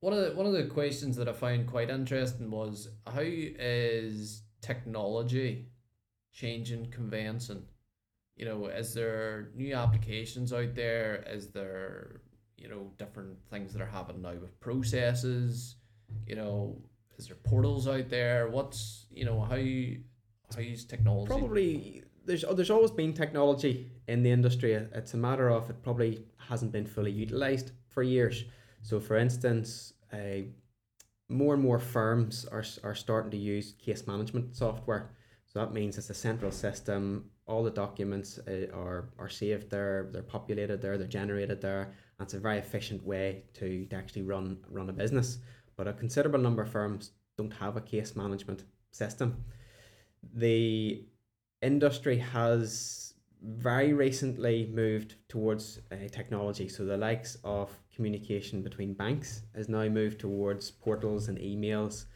[0.00, 4.42] one of the one of the questions that I found quite interesting was how is
[4.60, 5.68] technology
[6.32, 7.64] changing conveyancing?
[8.36, 11.24] You know, is there new applications out there?
[11.26, 12.20] Is there
[12.56, 15.76] you know different things that are happening now with processes?
[16.26, 16.82] You know,
[17.18, 18.48] is there portals out there?
[18.48, 20.00] What's you know how you
[20.54, 21.28] how use technology?
[21.28, 24.72] Probably there's there's always been technology in the industry.
[24.74, 28.44] It's a matter of it probably hasn't been fully utilized for years.
[28.82, 30.46] So, for instance, uh,
[31.28, 35.10] more and more firms are, are starting to use case management software.
[35.46, 37.30] So that means it's a central system.
[37.46, 41.92] All the documents uh, are, are saved there, they're populated there, they're generated there.
[42.18, 45.38] And it's a very efficient way to, to actually run run a business.
[45.76, 49.44] But a considerable number of firms don't have a case management system.
[50.34, 51.04] The
[51.62, 56.68] industry has very recently moved towards uh, technology.
[56.68, 62.06] So the likes of communication between banks has now moved towards portals and emails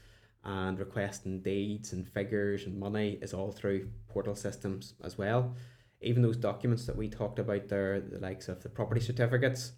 [0.45, 5.55] and requesting deeds and figures and money is all through portal systems as well.
[6.01, 9.73] Even those documents that we talked about there, the likes of the property certificates,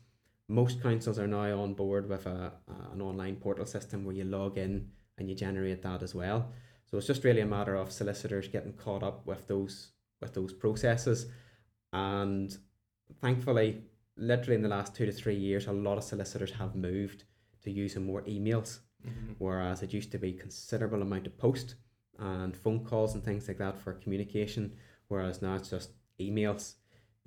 [0.48, 2.52] most councils are now on board with a,
[2.92, 6.52] an online portal system where you log in and you generate that as well.
[6.84, 10.52] So it's just really a matter of solicitors getting caught up with those with those
[10.52, 11.26] processes.
[11.92, 12.56] And
[13.20, 13.82] thankfully,
[14.16, 17.24] literally in the last two to three years, a lot of solicitors have moved
[17.62, 19.36] to using more emails, Mhm.
[19.38, 21.76] whereas it used to be considerable amount of post
[22.18, 24.76] and phone calls and things like that for communication,
[25.08, 26.76] whereas now it's just emails.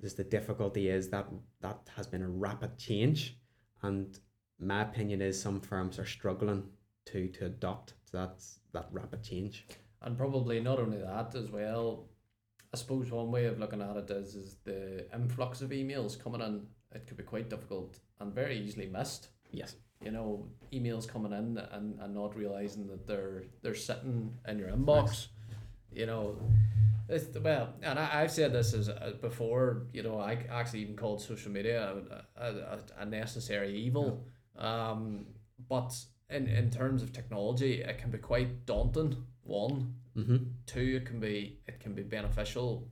[0.00, 1.26] Just the difficulty is that
[1.60, 3.38] that has been a rapid change,
[3.82, 4.18] and
[4.58, 6.70] my opinion is some firms are struggling
[7.06, 9.66] to to adopt that that rapid change.
[10.02, 12.08] And probably not only that as well.
[12.72, 16.40] I suppose one way of looking at it is is the influx of emails coming
[16.42, 16.66] in.
[16.92, 19.28] It could be quite difficult and very easily missed.
[19.50, 19.76] Yes.
[20.04, 24.68] You know, emails coming in and, and not realizing that they're they're sitting in your
[24.68, 25.28] inbox.
[25.92, 26.36] You know,
[27.08, 29.86] it's, well, and I, I've said this as uh, before.
[29.92, 31.94] You know, I actually even called social media
[32.36, 34.24] a, a, a, necessary evil.
[34.58, 35.26] Um,
[35.68, 35.96] but
[36.28, 39.16] in in terms of technology, it can be quite daunting.
[39.44, 40.36] One, Mm-hmm.
[40.64, 42.88] two, it can be it can be beneficial,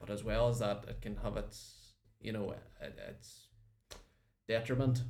[0.00, 3.46] but as well as that, it can have its you know it, its
[4.48, 5.02] detriment.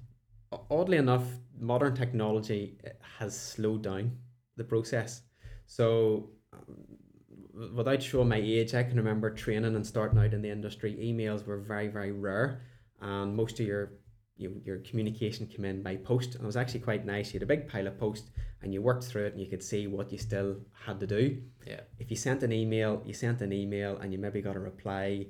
[0.70, 1.24] Oddly enough,
[1.58, 4.12] modern technology eh, has slowed down
[4.56, 5.22] the process.
[5.66, 10.50] So, um, without showing my age, I can remember training and starting out in the
[10.50, 10.94] industry.
[10.94, 12.62] Emails were very, very rare,
[13.00, 13.92] and most of your
[14.36, 16.34] you, your communication came in by post.
[16.34, 17.32] And it was actually quite nice.
[17.32, 18.30] You had a big pile of post
[18.62, 21.42] and you worked through it and you could see what you still had to do.
[21.66, 21.80] Yeah.
[21.98, 25.26] If you sent an email, you sent an email and you maybe got a reply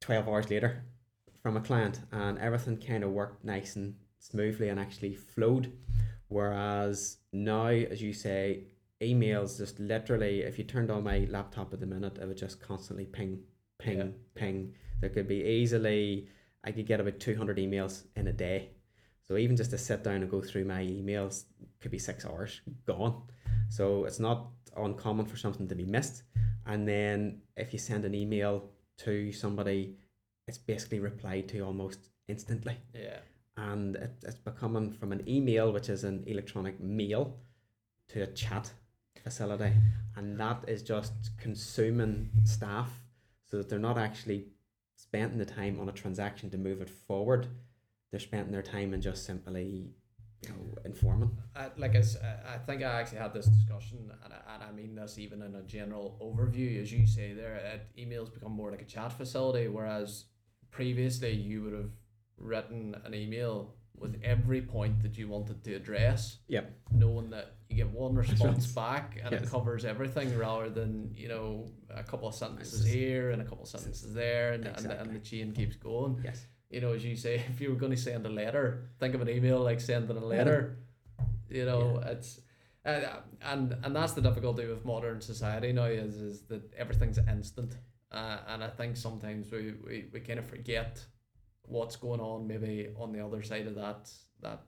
[0.00, 0.84] 12 hours later
[1.42, 3.94] from a client and everything kind of worked nice and
[4.30, 5.72] smoothly and actually flowed.
[6.28, 8.64] Whereas now, as you say,
[9.00, 12.60] emails just literally, if you turned on my laptop at the minute, it would just
[12.60, 13.40] constantly ping,
[13.78, 14.06] ping, Yeah.
[14.34, 14.74] ping.
[15.00, 16.28] There could be easily,
[16.64, 18.70] I could get about 200 emails in a day.
[19.22, 21.44] So even just to sit down and go through my emails
[21.80, 23.22] could be six hours gone.
[23.68, 26.22] So it's not uncommon for something to be missed.
[26.66, 29.96] And then if you send an email to somebody,
[30.48, 32.76] it's basically replied to almost instantly.
[32.94, 33.18] Yeah.
[33.56, 37.36] And it, it's becoming from an email, which is an electronic mail,
[38.08, 38.72] to a chat
[39.22, 39.72] facility.
[40.16, 42.90] And that is just consuming staff
[43.44, 44.46] so that they're not actually
[44.96, 47.46] spending the time on a transaction to move it forward.
[48.10, 49.90] They're spending their time in just simply,
[50.42, 51.36] you know, informing.
[51.56, 55.18] I, like i think I actually had this discussion, and I, and I mean this
[55.18, 57.60] even in a general overview, as you say there.
[57.74, 60.26] Uh, emails become more like a chat facility, whereas
[60.70, 61.90] previously you would have
[62.38, 66.72] written an email with every point that you wanted to address, Yep.
[66.92, 71.70] knowing that you get one response back and it covers everything, rather than you know
[71.90, 74.98] a couple of sentences here and a couple of sentences there, and, and, Exactly.
[75.08, 76.46] and the chain keeps going Yes.
[76.70, 79.20] you know, as you say, if you were going to send a letter, think of
[79.20, 80.78] an email like sending a letter.
[81.48, 82.40] You know, it's
[82.84, 87.76] uh, and and that's the difficulty with modern society now is is that everything's instant,
[88.10, 91.02] uh, and I think sometimes we, we, we kind of forget
[91.66, 94.62] what's going on maybe on the other side of that that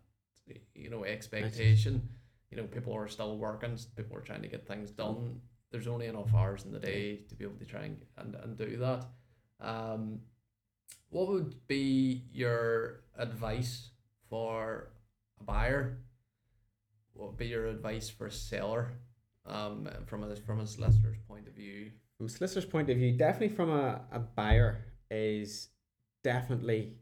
[0.74, 2.08] you know expectation.
[2.50, 5.40] You know, people are still working, people are trying to get things done.
[5.72, 8.56] There's only enough hours in the day to be able to try and and, and
[8.56, 9.06] do that.
[9.60, 10.20] Um,
[11.08, 13.90] what would be your advice
[14.28, 14.90] for
[15.40, 15.98] a buyer?
[17.14, 18.92] What would be your advice for a seller?
[19.44, 21.90] Um, from a from a solicitor's point of view.
[22.16, 25.68] From a solicitor's point of view, definitely from a, a buyer is
[26.26, 26.96] definitely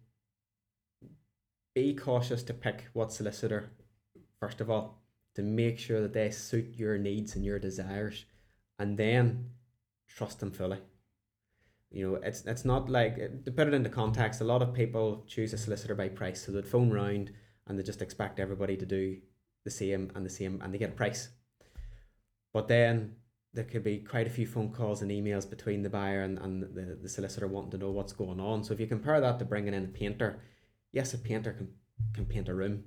[1.75, 3.71] be cautious to pick what solicitor,
[4.39, 5.03] first of all,
[5.35, 8.27] to make sure that they suit your needs and your desires,
[8.79, 9.51] and then
[10.07, 10.79] trust them fully.
[11.91, 14.43] You know, it's it's not like to put it into context.
[14.43, 17.33] A lot of people choose a solicitor by price, so they'd phone round
[17.67, 19.17] and they just expect everybody to do
[19.65, 21.31] the same and the same, and they get a price.
[22.53, 23.17] But then
[23.55, 26.63] there could be quite a few phone calls and emails between the buyer and, and
[26.63, 28.65] the, the solicitor wanting to know what's going on.
[28.65, 30.41] So if you compare that to bringing in a painter,
[30.93, 31.69] yes, a painter can,
[32.13, 32.85] can paint a room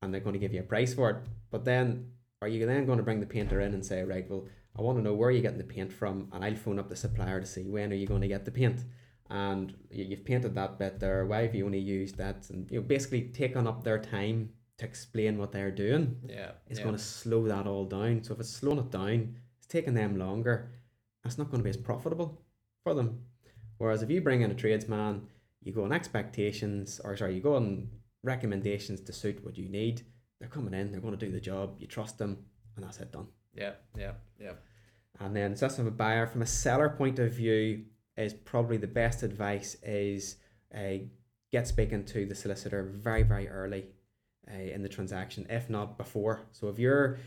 [0.00, 1.16] and they're going to give you a price for it.
[1.50, 4.46] But then are you then going to bring the painter in and say, right, well,
[4.78, 6.88] I want to know where you're you getting the paint from and I'll phone up
[6.88, 8.84] the supplier to see when are you going to get the paint.
[9.28, 11.26] And you- you've painted that bit there.
[11.26, 12.48] Why have you only used that?
[12.50, 16.78] And you know, basically taking up their time to explain what they're doing Yeah, it's
[16.78, 16.84] yeah.
[16.84, 18.22] going to slow that all down.
[18.22, 19.36] So if it's slowing it down,
[19.70, 20.70] taking them longer.
[21.24, 22.42] It's not going to be as profitable
[22.82, 23.20] for them.
[23.78, 25.26] Whereas if you bring in a tradesman,
[25.62, 27.88] you go on expectations, or sorry, you go on
[28.22, 30.02] recommendations to suit what you need.
[30.38, 31.76] They're coming in, they're going to do the job.
[31.78, 32.44] You trust them,
[32.76, 33.28] and that's it done.
[33.54, 34.52] yeah, yeah, yeah.
[35.18, 36.26] And then so that's from a buyer.
[36.26, 37.84] From a seller point of view,
[38.16, 40.36] is probably the best advice is
[40.74, 40.98] uh,
[41.50, 43.86] get speaking to the solicitor very very early
[44.50, 46.42] uh, in the transaction, if not before.
[46.52, 47.18] So if you're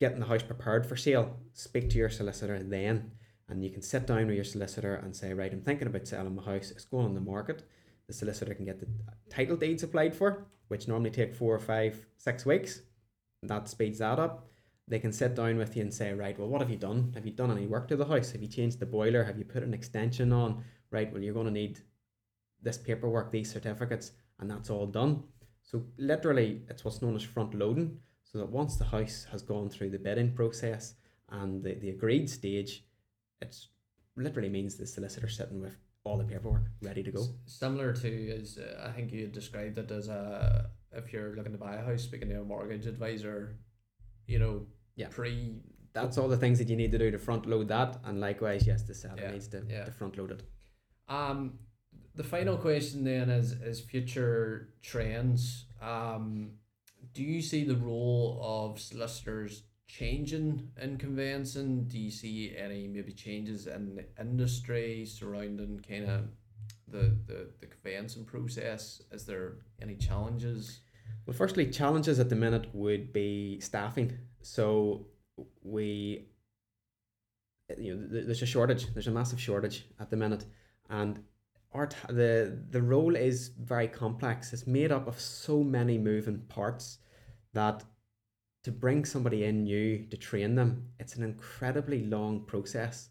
[0.00, 3.12] getting the house prepared for sale, speak to your solicitor then,
[3.48, 6.34] and you can sit down with your solicitor and say, right, I'm thinking about selling
[6.34, 6.70] my house.
[6.70, 7.64] It's going on the market.
[8.06, 8.88] The solicitor can get the
[9.30, 12.82] title deeds applied for, which normally take four or five, six weeks.
[13.42, 14.48] That speeds that up
[14.88, 17.12] they can sit down with you and say, right, well, what have you done?
[17.14, 18.32] Have you done any work to the house?
[18.32, 19.22] Have you changed the boiler?
[19.22, 20.64] Have you put an extension on?
[20.90, 21.80] Right, well, you're going to need
[22.62, 25.22] this paperwork, these certificates, and that's all done.
[25.62, 27.98] So, literally, it's what's known as front loading.
[28.30, 30.94] So that once the house has gone through the bidding process
[31.30, 32.84] and the, the agreed stage,
[33.40, 33.56] it
[34.16, 37.20] literally means the solicitor sitting with all the paperwork ready to go.
[37.22, 41.52] S- Similar to as uh, I think you described it as a if you're looking
[41.52, 43.56] to buy a house, speaking to a mortgage advisor,
[44.26, 45.08] you know, Yeah.
[45.10, 45.56] pre
[45.94, 47.98] That's all the things that you need to do to front load that.
[48.04, 49.84] And likewise, yes, the seller Yeah, needs to, yeah.
[49.84, 50.42] to front load it.
[51.08, 51.58] Um,
[52.14, 55.64] the final question then is is future trends.
[55.80, 56.52] Um,
[57.18, 61.88] do you see the role of solicitors changing in conveyancing?
[61.88, 66.28] Do you see any maybe changes in the industry surrounding kind of
[66.86, 69.02] the, the the conveyancing process?
[69.10, 70.82] Is there any challenges?
[71.26, 74.16] Well, firstly, challenges at the minute would be staffing.
[74.42, 75.08] So
[75.64, 76.28] we,
[77.76, 78.94] you know, there's a shortage.
[78.94, 80.44] There's a massive shortage at the minute,
[80.88, 81.18] and
[81.72, 84.52] our the the role is very complex.
[84.52, 86.98] It's made up of so many moving parts
[87.54, 87.84] that
[88.64, 93.10] to bring somebody in new to train them, it's an incredibly long process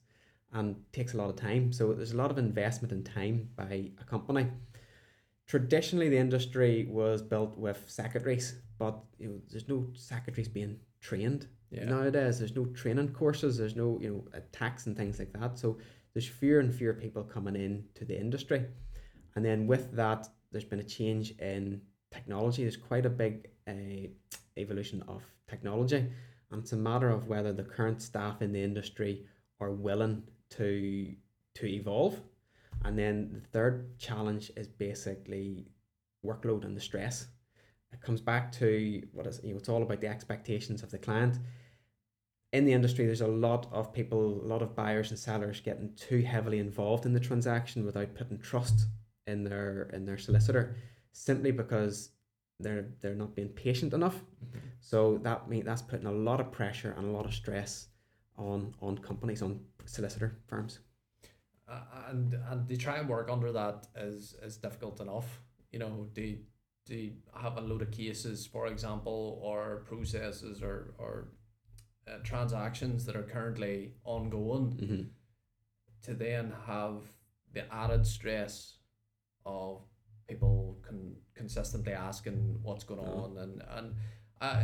[0.54, 1.72] and takes a lot of time.
[1.74, 4.48] So there's a lot of investment in time by a company.
[5.48, 11.48] Traditionally, the industry was built with secretaries, but you know, there's no secretaries being trained
[11.70, 11.86] Yeah.
[11.86, 12.40] nowadays.
[12.40, 13.58] There's no training courses.
[13.58, 15.58] There's no you know tax and things like that.
[15.58, 15.78] So
[16.14, 18.66] there's fewer and fewer people coming in to the industry,
[19.36, 21.82] and then with that, there's been a change in
[22.12, 22.64] technology.
[22.64, 24.08] There's quite a big uh,
[24.58, 26.06] evolution of technology,
[26.52, 29.26] and it's a matter of whether the current staff in the industry
[29.60, 31.14] are willing to
[31.56, 32.20] to evolve.
[32.84, 35.72] And then the third challenge is basically
[36.26, 37.28] workload and the stress.
[37.92, 40.98] It comes back to what is you know it's all about the expectations of the
[40.98, 41.40] client.
[42.54, 45.94] In the industry, there's a lot of people, a lot of buyers and sellers getting
[45.96, 48.88] too heavily involved in the transaction without putting trust
[49.26, 50.76] in their in their solicitor,
[51.18, 52.12] simply because
[52.60, 54.20] they're they're not being patient enough.
[54.80, 57.88] So that mean that's putting a lot of pressure and a lot of stress
[58.38, 60.80] on on companies, on solicitor firms.
[61.68, 65.42] Uh, and and they try and work under that is is difficult enough.
[65.72, 66.40] You know, they
[66.88, 71.30] they have a load of cases, for example, or processes or or
[72.08, 74.72] uh, transactions that are currently ongoing.
[74.82, 75.04] Mm-hmm.
[76.04, 77.02] To then have
[77.54, 78.78] the added stress
[79.46, 79.82] of
[80.28, 83.96] people con- consistently asking what's going on and and
[84.42, 84.64] uh,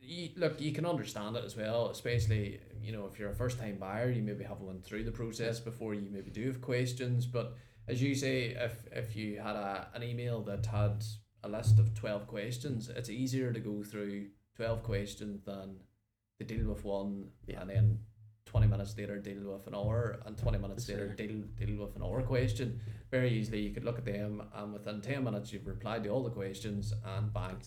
[0.00, 3.58] you, look you can understand it as well especially you know if you're a first
[3.58, 7.26] time buyer you maybe haven't went through the process before you maybe do have questions
[7.26, 7.56] but
[7.88, 11.04] as you say if if you had a, an email that had
[11.44, 15.76] a list of 12 questions it's easier to go through 12 questions than
[16.38, 17.60] to deal with one Yeah.
[17.62, 17.98] and then
[18.48, 21.26] 20 minutes later deal with an hour and 20 minutes later Sure.
[21.26, 22.80] deal deal with an hour question
[23.10, 26.22] very easily you could look at them and within 10 minutes you've replied to all
[26.24, 27.58] the questions and bang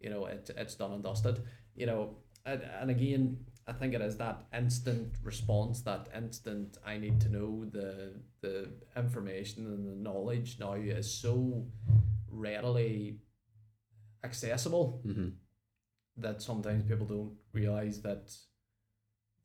[0.00, 1.40] you know it, it's done and dusted
[1.74, 3.24] you know and, and again
[3.66, 8.56] i think it is that instant response that instant i need to know the the
[8.96, 11.64] information and the knowledge now is so
[12.30, 13.18] readily
[14.24, 15.28] accessible Mm-hmm.
[16.16, 18.24] that sometimes people don't realize that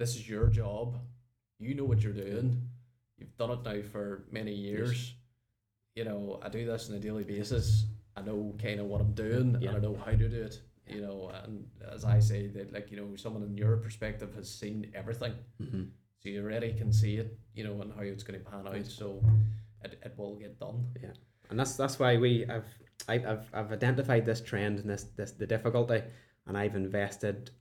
[0.04, 0.98] this is your job.
[1.60, 2.62] You know what you're doing.
[3.18, 5.14] You've done it now for many years.
[5.96, 7.86] You know i do this on a daily basis.
[8.18, 9.70] I know kind of what i'm doing Yeah.
[9.70, 10.56] and i know how to do it
[10.88, 14.48] you know and as i say that like you know someone in your perspective has
[14.62, 15.34] seen everything.
[15.62, 15.84] Mm-hmm.
[16.20, 18.86] so you already can see it you know and how it's going to pan out.
[18.86, 19.24] So
[19.86, 20.80] it, it will get done.
[21.02, 21.16] Yeah.
[21.50, 22.66] and that's that's why we have
[23.08, 26.02] I've, I've, I've identified this trend and this, this the difficulty
[26.48, 27.52] and I've invested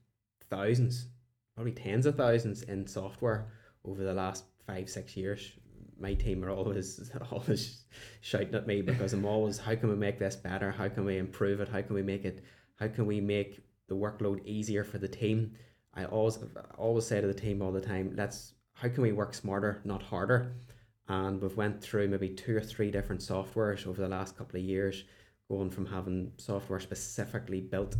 [0.49, 1.07] thousands
[1.55, 3.47] probably tens of thousands in software
[3.85, 5.51] over the last five six years.
[5.99, 7.83] My team are always always
[8.21, 10.71] shouting at me because I'm always how can we make this better?
[10.71, 11.69] How can we improve it?
[11.69, 12.43] How can we make it
[12.75, 15.53] how can we make the workload easier for the team?
[15.93, 16.39] I always
[16.77, 20.01] always say to the team all the time let's how can we work smarter not
[20.01, 20.53] harder?
[21.07, 24.65] And we've went through maybe two or three different softwares over the last couple of
[24.65, 25.03] years
[25.49, 27.95] going from having software specifically built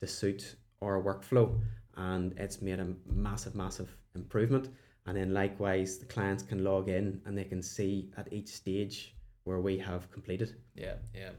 [0.00, 1.58] to suit our workflow
[1.98, 4.70] and it's made a massive massive improvement
[5.06, 9.14] and then likewise the clients can log in and they can see at each stage
[9.44, 11.30] where we have completed Yeah, yeah,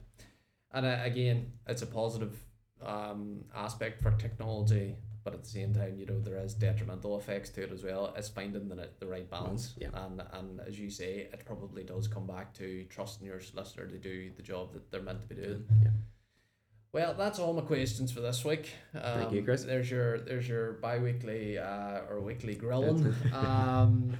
[0.71, 2.37] and uh, again, it's a positive
[2.85, 7.49] um, aspect for technology, but at the same time, you know, there is detrimental effects
[7.51, 8.13] to it as well.
[8.15, 9.89] It's finding the the right balance, yeah.
[9.93, 13.97] and and as you say, it probably does come back to trusting your solicitor to
[13.97, 15.65] do the job that they're meant to be doing.
[15.83, 15.89] yeah
[16.91, 18.71] Well, that's all my questions for this week.
[18.95, 19.63] Um, Thank you, Chris.
[19.63, 23.13] There's your there's your bi-weekly uh, or weekly grilling.
[23.33, 24.17] um,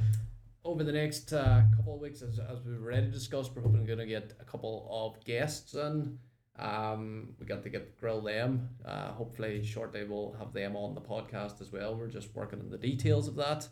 [0.64, 3.98] over the next uh, couple of weeks, as, as we've already discussed, we're hoping going
[3.98, 6.20] to get a couple of guests in.
[6.60, 8.70] Um, we got to get grill them.
[8.86, 11.96] Uh, hopefully shortly we'll have them on the podcast as well.
[11.96, 13.68] We're just working on the details of that.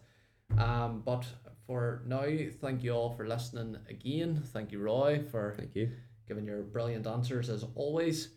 [0.57, 1.25] Um, but
[1.67, 2.25] for now,
[2.61, 4.41] thank you all for listening again.
[4.53, 5.91] Thank you, Roy, for thank you
[6.27, 8.29] giving your brilliant answers as always.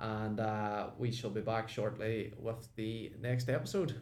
[0.00, 4.00] And uh, we shall be back shortly with the next episode.